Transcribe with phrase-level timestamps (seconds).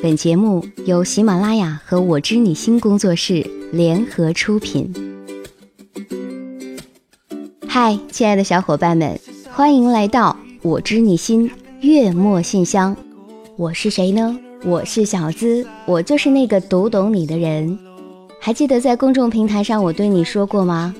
[0.00, 4.92] 本节目由喜马拉雅和我知你心工作室联合出品。
[7.66, 9.18] 嗨，亲爱的小伙伴们，
[9.50, 11.50] 欢迎来到我知你心
[11.80, 12.96] 月末信箱。
[13.56, 14.38] 我是谁呢？
[14.64, 17.76] 我是小资，我就是那个读懂你的人。
[18.40, 20.94] 还记得在公众平台上我对你说过吗？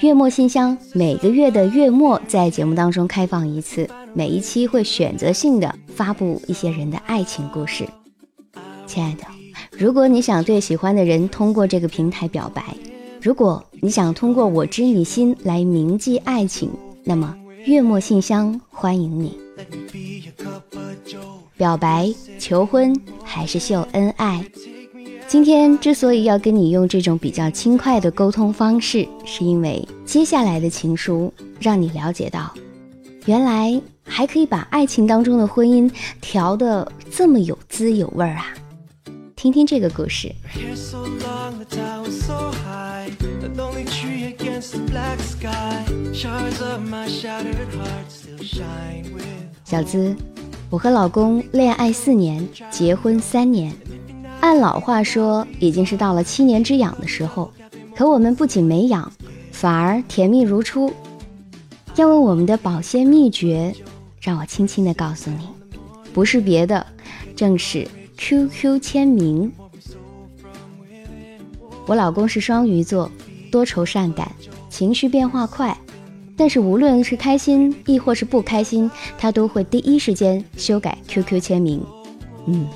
[0.00, 7.86] 月末信箱每个月的月末在节目当中开放一次，每一期会选择性的发布一些人的爱情故事。
[8.92, 9.24] 亲爱的，
[9.70, 12.62] 如果你想对喜欢的人通过这个平台表白，
[13.22, 16.68] 如果你想通过我知你心来铭记爱情，
[17.02, 17.34] 那么
[17.64, 19.38] 月末信箱欢迎你。
[21.56, 24.44] 表白、求婚还是秀恩爱？
[25.26, 32.52] 今天之所以要跟你用这种比较轻快的沟通方式，是因为接下来的情书让你了解到，
[33.24, 35.90] 原来还可以把爱情当中的婚姻
[36.20, 38.52] 调得这么有滋有味儿啊！
[39.42, 40.32] 听听这个故事。
[49.64, 50.14] 小资，
[50.70, 53.74] 我和老公恋爱四年，结婚三年，
[54.38, 57.52] 按老话说已经是到了七年之痒的时候，
[57.96, 59.10] 可我们不仅没痒，
[59.50, 60.92] 反而甜蜜如初。
[61.96, 63.74] 要问我们的保鲜秘诀，
[64.20, 65.48] 让我轻轻地告诉你，
[66.12, 66.86] 不是别的，
[67.34, 67.84] 正是。
[68.24, 69.50] QQ 签名。
[71.88, 73.10] 我老公是双鱼座，
[73.50, 74.30] 多愁善感，
[74.70, 75.76] 情绪变化快，
[76.36, 81.84] 但是无论是开心亦或是不开心，他都会第一时间修改 QQ 签名。
[82.46, 82.68] 嗯，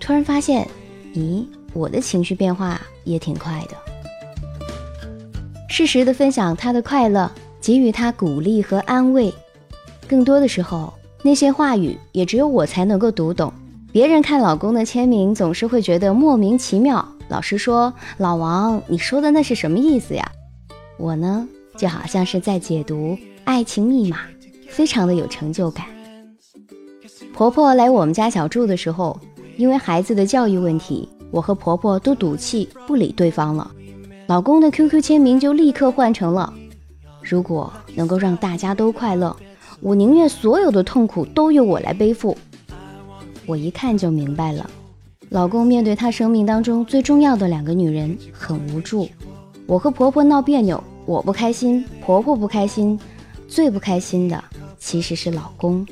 [0.00, 0.66] 突然发现，
[1.12, 3.76] 咦，我的情绪变化也挺快的。
[5.68, 9.30] 适时的分享他的快乐，给予他鼓励和安慰，
[10.08, 13.52] 更多的时候，那些话语也只有我才能够读懂。
[13.94, 17.08] 别人看老公的签名总是会觉得莫名其妙。
[17.28, 20.32] 老实说，老王，你说的那是什么意思呀？
[20.98, 21.46] 我呢，
[21.76, 24.22] 就好像是在解读爱情密码，
[24.68, 25.86] 非常的有成就感。
[27.32, 29.16] 婆婆来我们家小住的时候，
[29.56, 33.70] 因为孩子的教育问题，我和婆婆都赌气不理对方了。
[34.26, 36.52] 老公的 QQ 签名就立刻换成了：
[37.22, 39.36] 如果能够让大家都快乐，
[39.78, 42.36] 我宁愿所有的痛苦都由我来背负。
[43.46, 44.68] 我一看就明白了，
[45.28, 49.08] 老公面对他生命当中最重要的两个女人很无助。
[49.66, 52.98] 我和婆婆闹别扭，我不开心，婆婆不开心，
[53.48, 54.42] 最不开心的
[54.78, 55.86] 其实是老公。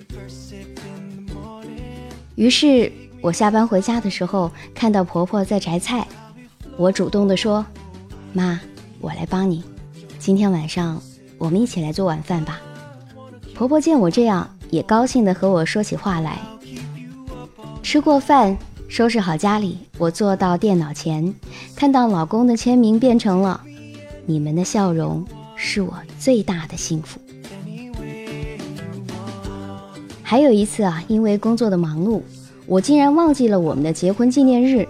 [2.34, 2.90] 于是
[3.20, 6.06] 我下班回家的时候，看到婆婆在摘菜，
[6.76, 7.64] 我主动的说
[8.32, 8.58] ：“妈，
[9.00, 9.62] 我来帮你，
[10.19, 11.00] 今天晚上
[11.36, 12.60] 我们一起来做晚饭吧。”
[13.54, 16.38] 婆婆见我这样，也高兴的和我说起话来。
[17.82, 18.56] 吃过饭，
[18.88, 21.34] 收拾好家里，我坐到电脑前，
[21.75, 23.60] 看到老公的签名变成了
[24.25, 25.25] “你们的笑容
[25.56, 27.20] 是我最大的幸福”。
[30.22, 32.22] 还有一次啊，因为工作的忙碌，
[32.66, 34.87] 我竟然忘记了我们的结婚纪念日。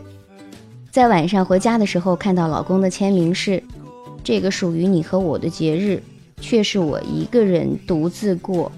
[0.90, 3.62] 在晚上回家的时候，看到老公的签名是
[4.22, 6.00] “这个属于你和我的节日，
[6.40, 8.70] 却是我一个人独自过”。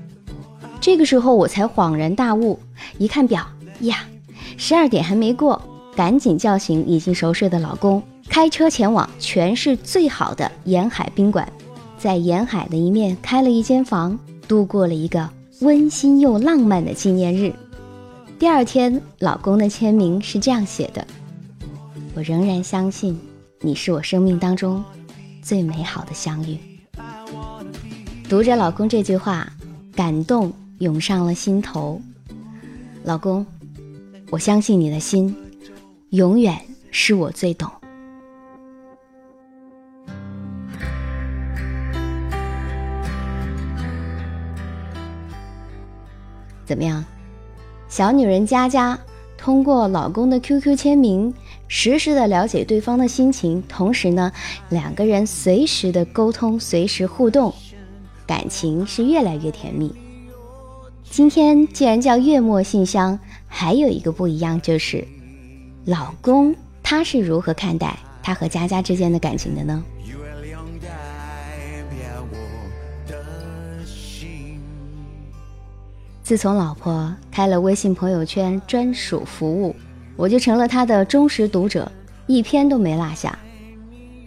[0.80, 2.58] 这个时候我才恍然大悟，
[2.96, 3.44] 一看表。
[3.80, 4.04] 呀，
[4.56, 5.60] 十二点还没过，
[5.94, 11.46] 赶紧叫醒已经熟睡的老公，开车前往全市最好的沿海宾馆，
[11.98, 14.18] 在沿海的一面开了一间房，
[14.48, 15.28] 度过了一个
[15.60, 17.52] 温馨又浪漫的纪念日。
[18.38, 21.06] 第二天，老公的签名是这样写的
[22.14, 23.18] ：“我仍然相信，
[23.60, 24.82] 你是我生命当中
[25.42, 26.58] 最美好的相遇。”
[28.28, 29.52] 读着老公这句话，
[29.94, 32.00] 感动涌上了心头，
[33.04, 33.46] 老公。
[34.34, 35.32] 我相信你的心，
[36.10, 37.70] 永远是我最懂。
[46.64, 47.04] 怎么样，
[47.88, 48.98] 小女人佳佳
[49.38, 51.32] 通过老公的 QQ 签名，
[51.68, 54.32] 实时的了解对方的心情，同时呢，
[54.68, 57.54] 两个人随时的沟通，随时互动，
[58.26, 59.94] 感情是越来越甜蜜。
[61.08, 63.16] 今天既然叫月末信箱。
[63.56, 65.06] 还有一个不一样就是，
[65.84, 66.52] 老公
[66.82, 69.84] 他是如何看待他和佳佳之间的感情的呢？
[76.24, 79.76] 自从老婆开了微信朋友圈专属服务，
[80.16, 81.90] 我就成了他的忠实读者，
[82.26, 83.38] 一篇都没落下。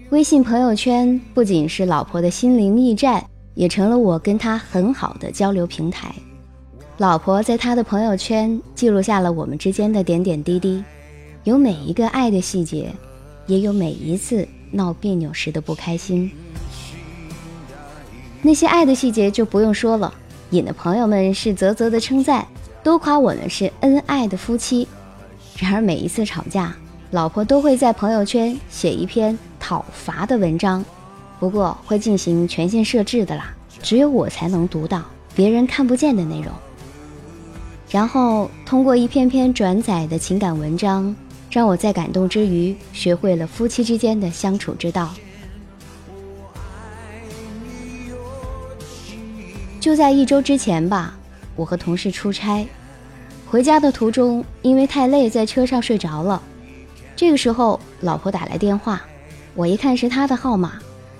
[0.09, 3.23] 微信朋友圈不仅是老婆的心灵驿站，
[3.55, 6.15] 也成了我跟他很好的交流平台。
[6.97, 10.83] 老婆在他的朋友圈记录下了我们之间的点点滴滴，
[11.43, 12.91] 有每一个爱的细节，
[13.45, 16.31] 也有每一次闹别扭时的不开心。
[18.41, 20.11] 那些爱的细节就不用说了，
[20.49, 22.47] 引的朋友们是啧啧的称赞，
[22.81, 24.87] 都夸我们是恩爱的夫妻。
[25.59, 26.75] 然而每一次吵架，
[27.11, 30.83] 老婆都会在朋友圈写一篇讨伐的文章，
[31.39, 33.53] 不过会进行权限设置的啦，
[33.83, 35.03] 只有我才能读到，
[35.35, 36.51] 别人看不见的内容。
[37.89, 41.15] 然后通过一篇篇转载的情感文章，
[41.49, 45.13] 让我在感动之余，学会了夫妻之间的相处之道。
[49.79, 51.17] 就在一周之前吧，
[51.55, 52.67] 我和同事出差，
[53.49, 56.43] 回家的途中因为太累，在车上睡着了。
[57.15, 59.01] 这个时候，老婆打来电话，
[59.55, 60.73] 我一看是她的号码，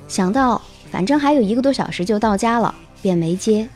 [0.09, 0.61] 想到
[0.91, 3.69] 反正还有一个多小时就到家了，便没接。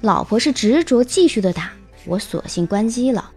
[0.00, 1.70] 老婆是执着继续的打。
[2.06, 3.30] 我索性关机了。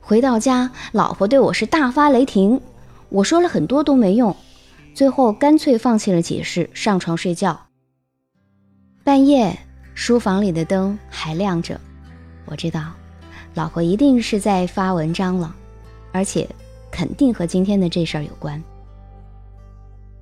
[0.00, 2.60] 回到家，老婆对我是大发雷霆。
[3.10, 4.34] 我说了很多都没用，
[4.94, 7.58] 最后干脆放弃了解释，上床睡觉。
[9.04, 9.58] 半夜，
[9.94, 11.80] 书房里的灯还亮着，
[12.46, 12.92] 我知道，
[13.54, 15.54] 老婆一定是在发文章了，
[16.12, 16.48] 而且
[16.90, 18.62] 肯定和今天的这事儿有关。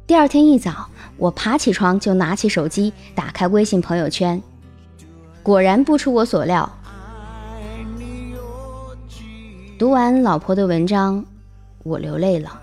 [0.06, 4.41] 第二天一早，我爬起床就拿起手机，打开微信朋友圈，
[5.43, 6.73] 果然不出我所料。
[9.78, 11.23] 读完老婆的文章，
[11.82, 12.62] 我流泪了。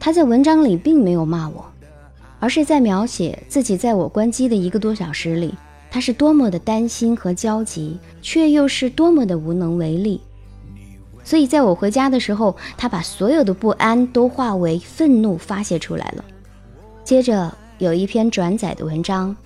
[0.00, 1.66] 他在文章里并没有骂我，
[2.40, 5.54] 而是在描写自己在我关机的一个多小时里，
[5.90, 10.18] 他是多么的担心和焦急，却又是多么的无能为力。
[11.22, 16.24] 所以，在我回家的时候，他把所有的不安都化为愤怒发泄出来了。
[17.04, 19.36] 接着有一篇转载的文章，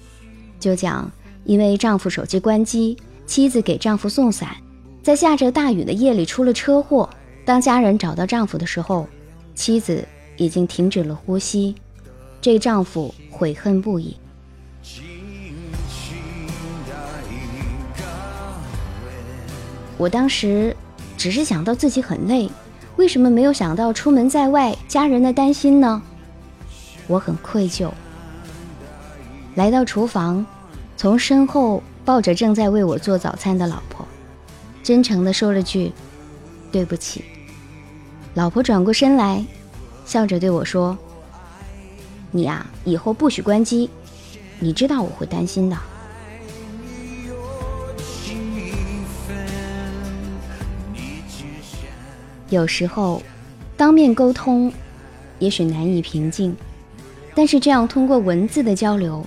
[0.61, 1.11] 就讲
[1.43, 4.51] 因为丈夫手机关机，妻子给丈夫送伞。
[5.03, 7.09] 在下着大雨的夜里出了车祸。
[7.45, 9.09] 当家人找到丈夫的时候，
[9.55, 10.07] 妻子
[10.37, 11.75] 已经停止了呼吸。
[12.41, 14.17] 这丈夫悔恨不已。
[19.97, 20.77] 我当时
[21.17, 22.49] 只是想到自己很累，
[22.97, 26.03] 为什么没有想到出门在外家人的担心呢？
[27.09, 27.91] 我很愧疚。
[29.57, 30.45] 来到厨房，
[30.97, 33.83] 从身后抱着正在为我做早餐的老。
[34.83, 35.93] 真诚地说了句
[36.73, 37.25] ：“对不起。”
[38.35, 39.45] 老婆转过身来，
[40.05, 40.97] 笑着对我说
[42.33, 43.91] ：“你呀，以后不许关机，
[44.59, 45.77] 你知道我会担心的。”
[52.49, 53.23] 有时候，
[53.77, 54.73] 当面沟通
[55.39, 56.57] 也许难以平静，
[57.35, 59.25] 但是这样通过文字的交流，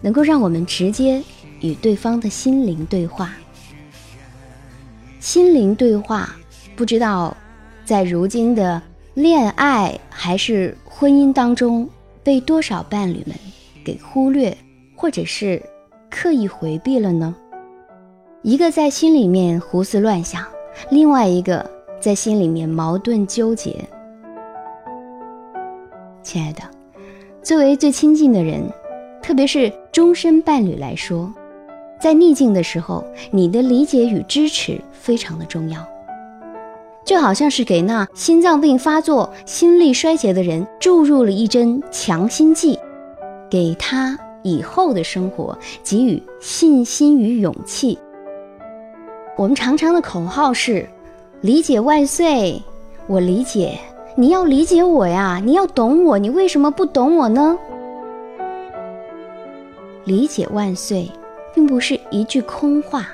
[0.00, 1.22] 能够让我们直接
[1.60, 3.34] 与对方的心灵对话。
[5.22, 6.34] 心灵对话，
[6.74, 7.36] 不知道
[7.84, 8.82] 在如今的
[9.14, 11.88] 恋爱还是婚姻当中，
[12.24, 13.36] 被多少伴侣们
[13.84, 14.52] 给忽略，
[14.96, 15.62] 或者是
[16.10, 17.32] 刻意回避了呢？
[18.42, 20.44] 一个在心里面胡思乱想，
[20.90, 21.70] 另外一个
[22.00, 23.76] 在心里面矛盾纠结。
[26.24, 26.62] 亲爱的，
[27.44, 28.60] 作为最亲近的人，
[29.22, 31.32] 特别是终身伴侣来说。
[32.02, 35.78] 在逆境的时候，你的理解与支持非常的重要，
[37.04, 42.76] 就好像是给那心脏病发作、心力衰竭的人注入了一针强心剂，
[43.48, 47.96] 给他以后的生活给予信心与勇气。
[49.36, 50.84] 我们常常的口号是
[51.40, 52.60] “理解万岁”，
[53.06, 53.78] 我理解，
[54.16, 57.56] 你要理解我呀，你要懂我，你为什么不懂我呢？
[60.04, 61.08] 理解万岁。
[61.54, 63.06] 并不是一句空话，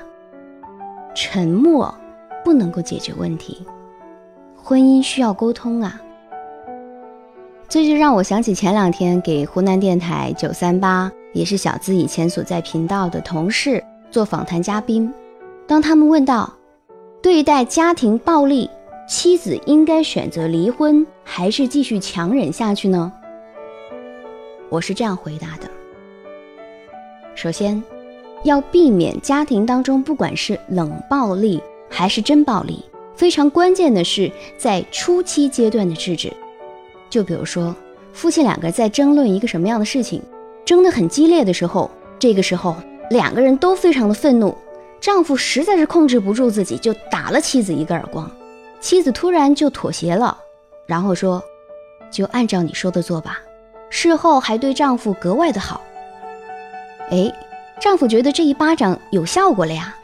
[1.13, 1.93] 沉默
[2.43, 3.65] 不能够解决问题，
[4.55, 6.01] 婚姻需要沟通啊。
[7.67, 15.13] 这就让我想起前两天给湖南电台九三八，也是小资以前所在频道的同事做访谈嘉宾，
[15.67, 16.51] 当他们问到
[17.21, 18.69] 对待家庭暴力，
[19.07, 23.11] 妻子应该选择离婚还是继续强忍下去呢？
[24.69, 25.69] 我是这样回答的：
[27.35, 27.98] 首先。
[28.43, 32.83] 要避免家庭当中不管是冷暴力还是真暴力，
[33.15, 36.31] 非常关键的是在初期阶段的制止。
[37.09, 37.75] 就比如说，
[38.13, 40.21] 夫妻两个在争论一个什么样的事情，
[40.63, 42.75] 争得很激烈的时候，这个时候
[43.09, 44.55] 两个人都非常的愤怒，
[45.01, 48.29] 丈夫实在是控制不住自己，就打了妻子一个耳光，
[48.79, 50.37] 妻子突然就妥协了，
[50.85, 51.43] 然后说
[52.11, 53.41] ：“就按照你说的做吧。”
[53.89, 55.81] 事后还对丈夫格外的好。
[57.09, 57.48] 哎。
[57.79, 59.95] 丈夫觉得这一巴掌有效果了呀，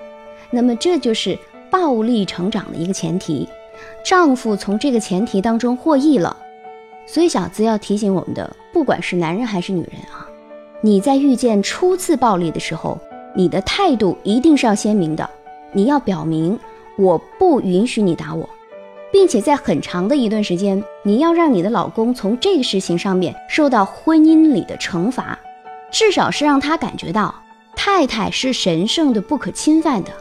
[0.50, 1.38] 那么这就是
[1.70, 3.48] 暴力成长的一个前提。
[4.04, 6.36] 丈夫从这个前提当中获益了。
[7.08, 10.26] 所以小资要提醒我们的，不管是男人还是女人啊，
[10.82, 12.98] 你在遇见初次暴力的时候，
[13.36, 15.30] 你的态度一定是要鲜明的，
[15.72, 16.58] 你要表明
[16.98, 18.50] 我不允许你打我，
[19.12, 25.38] 并且在很长的一段时间，你要让你的老公从这个事情上面受到婚姻里的惩罚，
[25.92, 27.36] 至少是让他感觉到
[27.76, 30.12] 太太是神圣的、不可侵犯的。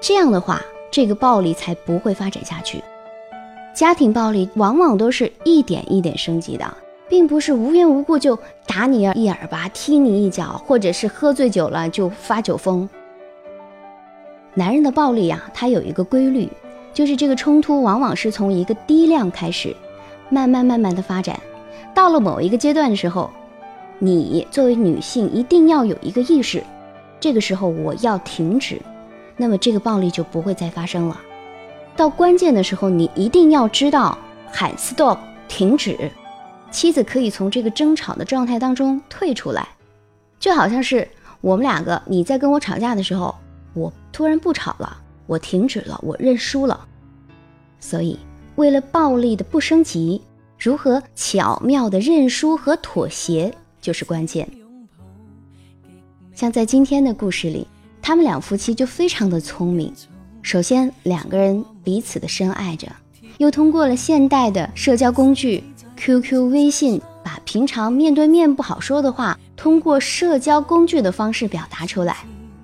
[0.00, 2.82] 这样的话，这个暴力才不会发展下去。
[3.74, 6.76] 家庭暴力往往都是一点一点升级的，
[7.08, 12.88] 并不是无缘无故就打你一耳巴、踢你一脚，或者是喝醉酒了就发酒疯。
[14.54, 16.48] 男人的暴力呀，它有一个规律，
[16.92, 19.74] 就是这个冲突往往是从一个低量开始，
[20.28, 21.38] 慢慢慢慢的发展，
[21.94, 23.30] 到了某一个阶段的时候，
[24.00, 26.62] 你作为女性一定要有一个意识，
[27.20, 28.80] 这个时候我要停止，
[29.36, 31.20] 那么这个暴力就不会再发生了。
[31.94, 34.16] 到关键的时候，你一定要知道
[34.50, 36.10] 喊 stop 停止，
[36.70, 39.68] 妻子可以从这个争吵的状态当中退出来，
[40.38, 41.06] 就好像是
[41.42, 43.34] 我们两个你在跟我吵架的时候，
[43.74, 44.96] 我突然不吵了，
[45.26, 46.86] 我停止了，我认输了。
[47.80, 48.18] 所以，
[48.56, 50.22] 为了暴力的不升级，
[50.58, 54.48] 如何巧妙的认输和妥协就是关键。
[56.34, 57.66] 像在今天的故事里，
[58.00, 59.92] 他们两夫妻就非常的聪明。
[60.42, 62.88] 首先，两个人彼此的深爱着，
[63.38, 65.62] 又通过了现代的社交工具
[65.96, 72.16] QQ、微信，把平常面对面不好说的话，通过社交工具的方式表达出来。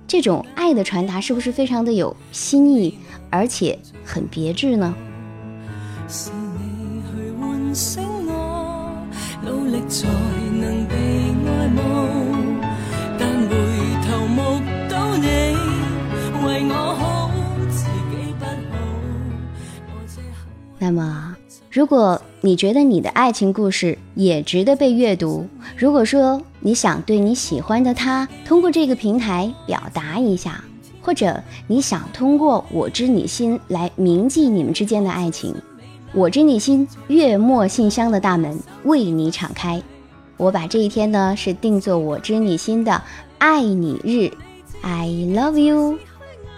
[0.07, 2.97] 这种爱的传达是不是非常的有新意，
[3.29, 4.95] 而且很别致呢？
[6.07, 9.05] 是你去唤醒我
[9.43, 10.09] 努力做
[20.87, 21.35] 那么，
[21.69, 30.63] 如果你觉得你的爱情故事也值得被阅读，如果说你想对你喜欢的他通过这个平台表达一下，
[31.01, 35.53] 或者你想通过我知你心来铭记你们之间的爱情，
[36.13, 39.83] 我知你心月末信箱的大门为你敞开。
[40.37, 43.01] 我把这一天呢是定做我知你心的
[43.39, 44.31] 爱你日
[44.79, 45.99] ，I love you。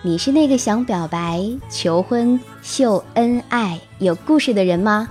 [0.01, 5.09] 你是那个想表白、求婚、秀恩爱、有故事的人吗？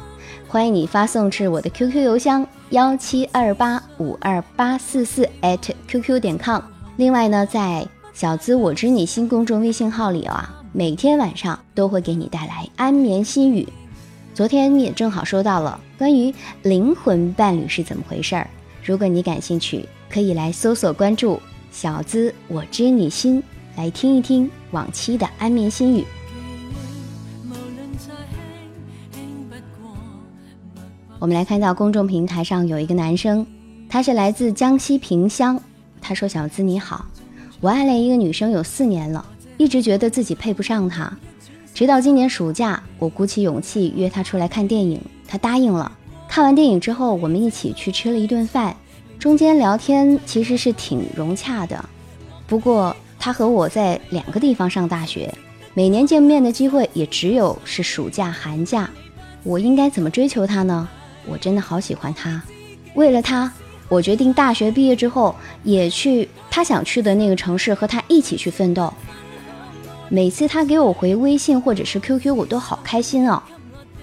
[0.48, 5.28] 欢迎你发送至我的 QQ 邮箱幺七二八五二八四四
[5.86, 6.62] @QQ 点 com。
[6.96, 13.68] 另外呢，在小资我知你心公众微信号里啊，每天晚上都会给你带来安眠心语。
[14.32, 18.48] 昨天你也正好收到了关于灵魂伴侣是怎么回事儿。
[18.82, 21.38] 如果你感兴趣，可以来搜索关注
[21.70, 23.42] 小资我知你心。
[23.78, 26.04] 来听一听往期的安眠心语。
[31.20, 33.46] 我们来看到公众平台上有一个男生，
[33.88, 35.62] 他是来自江西萍乡。
[36.00, 37.06] 他说：“小资你好，
[37.60, 39.24] 我暗恋一个女生有四年了，
[39.58, 41.16] 一直觉得自己配不上她。
[41.72, 45.96] 直到今年暑假，我鼓起勇气约她出来看电影，她答应了。
[46.28, 48.76] 看完电影之后，我们一起去吃了一顿饭，
[49.20, 51.88] 中间聊天其实是挺融洽的，
[52.48, 55.32] 不过。”他和我在两个地方上大学，
[55.74, 58.88] 每年见面的机会也只有是暑假、寒假。
[59.42, 60.88] 我应该怎么追求他呢？
[61.26, 62.42] 我真的好喜欢他，
[62.94, 63.52] 为了他，
[63.88, 68.92] 我决定大学毕业之后也去他想去的那个城市和他一起去奋斗。
[70.08, 73.42] 每次他给我回微信或者是 QQ，我都好开心哦。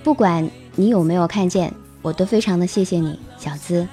[0.04, 3.88] 不管你有没有看见，我都非常的谢谢你，小资。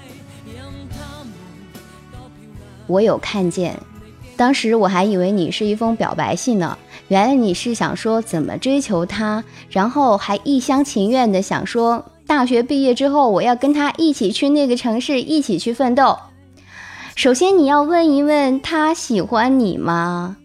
[2.86, 3.78] 我有看见。
[4.36, 6.76] 当时我还以为你是一封表白信呢，
[7.08, 16.18] 原来你是想说怎么追求他，然后还一厢情愿的想说大学毕业之后我要跟他一起去那个城市，一起去奋斗。
[17.14, 20.36] 首先你要问一问他喜欢你吗？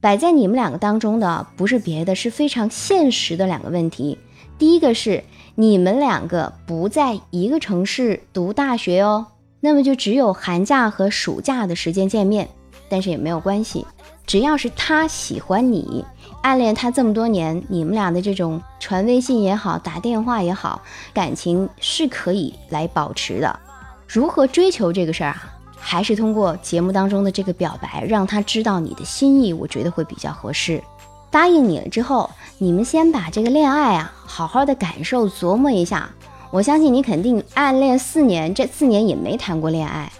[0.00, 4.18] 摆在你们两个当中的不是别的，是非常现实的两个问题。
[4.58, 5.22] 第一个是
[5.54, 9.26] 你们两个不在一个城市读大学哦，
[9.60, 12.48] 那么就只有寒假和暑假的时间见面。
[12.88, 13.86] 但是也没有关系，
[14.26, 16.04] 只要是他喜欢你，
[16.42, 20.80] 暗恋他这么多年，你们俩的这种传微信也好，打电话也好，
[21.12, 23.60] 感情是可以来保持的。
[24.06, 25.50] 如何追求这个事儿啊？
[25.86, 30.82] 还是通过节目当中的这个表白，让他知道你的心意，我觉得会比较合适。
[31.30, 36.08] 答应你了之后，你们先把这个恋爱啊，好好的感受琢磨一下。
[36.50, 40.10] 我相信你肯定暗恋四年，这四年也没谈过恋爱。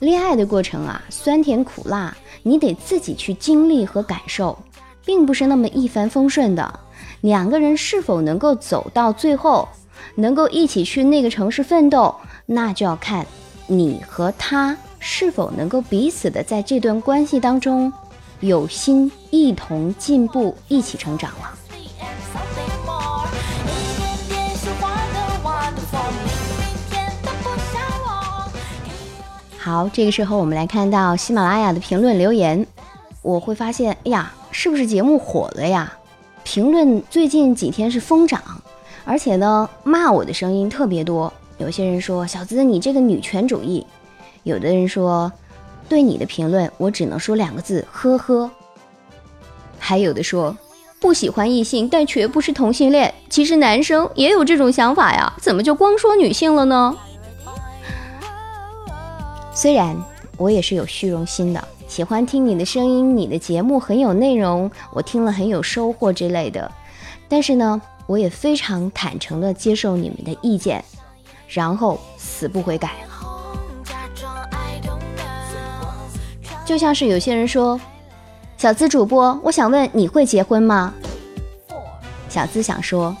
[0.00, 4.58] 恋爱的过程啊，酸甜苦辣，你得自己去经历和感受，
[5.04, 6.80] 并不是那么一帆风顺的。
[7.22, 9.68] 两个人是否能够走到最后，
[10.16, 13.24] 能够一起去那个城市奋斗，那就要看
[13.66, 17.90] 你和他是否能够彼此的在这段关系当中
[18.40, 21.50] 有心一同进步，一起成长了。
[29.64, 32.66] 好，这个时候我们来看到喜马拉雅的评论留言，
[33.22, 35.90] 我会发现，哎呀，是不是节目火了呀？
[36.42, 38.42] 评论最近几天是疯涨，
[39.06, 41.32] 而且呢，骂我的声音特别多。
[41.56, 43.86] 有些人说小资你这个女权主义，
[44.42, 45.32] 有的人说
[45.88, 48.50] 对你的评论我只能说两个字，呵呵。
[49.78, 50.54] 还有的说
[51.00, 53.14] 不喜欢异性，但绝不是同性恋。
[53.30, 56.94] 其实男生也有这种想法呀，怎么就光说女性了呢？
[59.54, 59.96] 虽然
[60.36, 66.70] 我也是有虚荣心的，喜欢听你的声音，你的节目很有内容，我听了很有收获之类的。
[67.28, 70.84] 但是呢，我也非常坦诚的接受你们的意见，
[71.46, 72.90] 然后死不悔改。
[76.64, 77.80] 就像是有些人说，
[78.56, 80.92] 小资主播，我想问你会结婚吗？
[82.28, 83.16] 小资想说，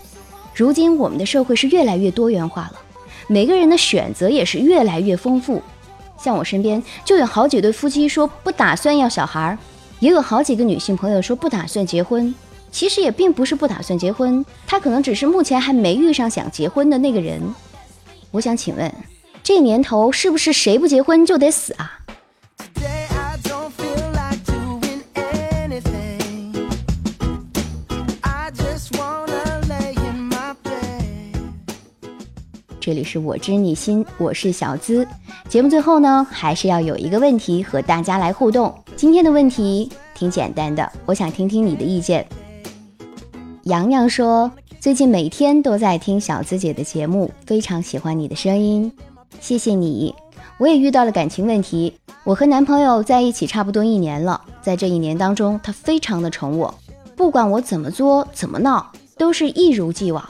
[0.52, 2.80] 如今我们的社会是越来越多元化了，
[3.28, 5.62] 每个人的选择也是越来越丰富。
[6.24, 9.58] 像我身边就有好几对夫妻说不打算要小孩儿，
[10.00, 12.34] 也有好几个女性朋友说不打算结婚。
[12.72, 17.42] 其实也并不是不打算结婚，她可能只是目前还没遇上想结婚的那个人。
[18.30, 18.90] 我想请问，
[19.42, 22.00] 这年头是不是谁不结婚就得死啊？
[32.84, 35.08] 这里是我知你心，我是小资。
[35.48, 38.74] 节目最后呢，还是要有一个问题和大家来互动。
[38.94, 42.26] 今天的问题挺简单的，我想听听你的意见。
[43.62, 48.92] 洋洋说，最近每天都在听小资姐的节目，非常喜欢你的声音，
[49.40, 50.14] 谢谢你。
[50.58, 51.90] 我也遇到了感情问题，
[52.22, 56.74] 我和男朋友在一起差不多一年了，在这一年当中，他非常的宠我，
[57.16, 60.22] 不管我怎么作怎么闹，都是一如既往。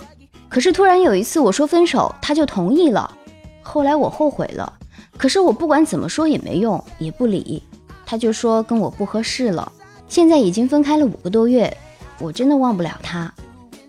[0.55, 3.12] 可是突然有一次我说分手，他就同意了。
[3.61, 4.73] 后来我后悔了，
[5.19, 7.61] 可是我不管怎么说也没用，也不理。
[8.07, 9.73] 他就说跟我不合适了。
[10.07, 11.77] 现在已经分开了五个多月，
[12.21, 13.35] 我真的忘不了他，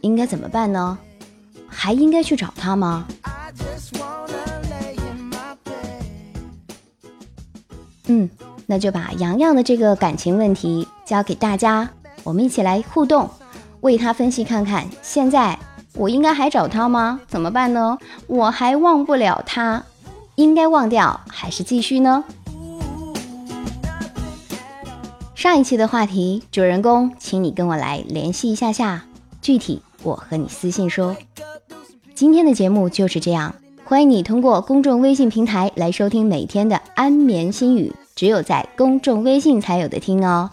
[0.02, 0.98] 应该怎么办呢？
[1.68, 3.06] 还应该去找他吗？
[8.08, 8.28] 嗯，
[8.66, 11.88] 那就把洋洋的这个感情问题交给大家，
[12.24, 13.30] 我们一起来互动，
[13.82, 15.56] 为他分析看看现在。
[15.96, 17.22] 我应该还找他吗？
[17.28, 17.98] 怎么办呢？
[18.28, 19.84] 我还忘不了他，
[20.36, 22.24] 应该忘掉还是继续呢？
[25.34, 29.06] 上一期的话题，主人公，请你跟我来联系一下下，
[29.42, 31.16] 具体我和你私信说。
[32.14, 40.50] 今天的节目就是这样，欢迎你通过公众微信平台来收听每天的安眠心语，只有在公众微信才有的听哦。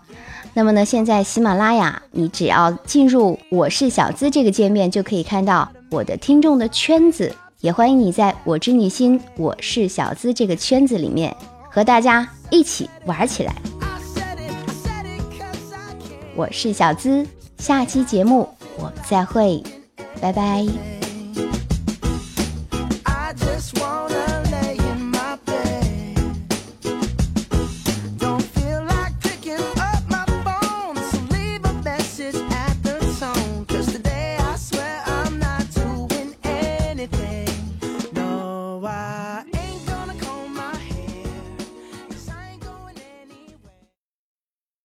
[0.54, 7.34] 那么呢，现在喜马拉雅，你只要进入“我是小资”这个界面，就可以看到我的听众的圈子。
[7.60, 11.34] 也欢迎你在我知你心“我是小资”这个圈子里面
[11.70, 13.54] 和大家一起玩起来。
[16.36, 17.26] 我是小资，
[17.58, 19.62] 下期节目我们再会，
[20.20, 21.01] 拜拜。